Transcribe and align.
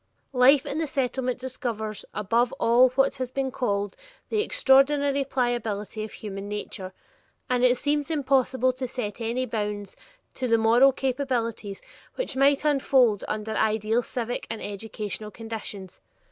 Life 0.33 0.65
in 0.65 0.79
the 0.79 0.87
Settlement 0.87 1.37
discovers 1.37 2.05
above 2.11 2.51
all 2.53 2.89
what 2.95 3.17
has 3.17 3.29
been 3.29 3.51
called 3.51 3.95
"the 4.29 4.41
extraordinary 4.41 5.23
pliability 5.23 6.03
of 6.03 6.11
human 6.13 6.49
nature," 6.49 6.91
and 7.51 7.63
it 7.63 7.77
seems 7.77 8.09
impossible 8.09 8.73
to 8.73 8.87
set 8.87 9.21
any 9.21 9.45
bounds 9.45 9.95
to 10.33 10.47
the 10.47 10.57
moral 10.57 10.91
capabilities 10.91 11.83
which 12.15 12.35
might 12.35 12.65
unfold 12.65 13.23
under 13.27 13.53
ideal 13.55 14.01
civic 14.01 14.47
and 14.49 14.59
educational 14.59 15.29
conditions. 15.29 16.01